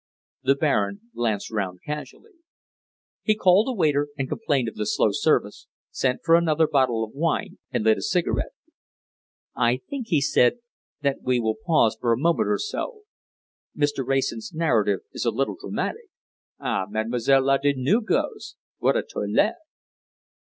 [0.41, 2.33] The Baron glanced round casually.
[3.21, 7.11] He called a waiter and complained of the slow service, sent for another bottle of
[7.13, 8.53] wine, and lit a cigarette.
[9.55, 10.53] "I think," he said,
[11.01, 13.01] "that we will pause for a moment or so.
[13.77, 14.03] Mr.
[14.03, 16.09] Wrayson's narrative is a little dramatic!
[16.59, 16.85] Ah!
[16.89, 18.55] Mademoiselle la danseuse goes!
[18.79, 19.53] What a toilet!"